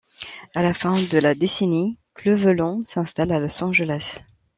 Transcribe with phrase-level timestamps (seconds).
[0.55, 4.23] À la fin de la décennie, Cleveland s'installe à Los Angeles.